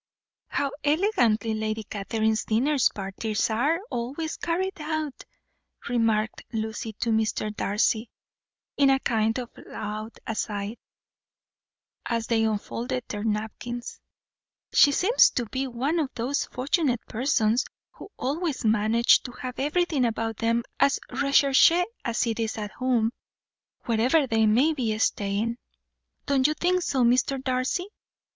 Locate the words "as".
12.07-12.25, 20.79-20.99, 22.03-22.25